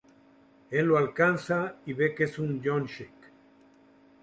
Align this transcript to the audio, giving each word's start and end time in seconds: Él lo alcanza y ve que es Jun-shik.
Él 0.71 0.85
lo 0.87 0.97
alcanza 0.97 1.75
y 1.85 1.93
ve 1.93 2.15
que 2.15 2.23
es 2.23 2.35
Jun-shik. 2.39 3.13